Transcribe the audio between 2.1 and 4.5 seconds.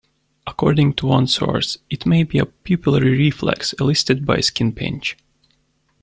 be a pupillary reflex elicited by